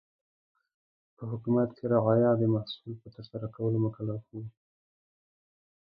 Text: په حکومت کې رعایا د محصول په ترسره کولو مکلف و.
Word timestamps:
په 1.15 1.23
حکومت 1.31 1.69
کې 1.77 1.85
رعایا 1.93 2.31
د 2.37 2.43
محصول 2.53 2.91
په 3.01 3.07
ترسره 3.15 3.47
کولو 3.55 3.77
مکلف 3.85 4.23
و. 4.31 4.33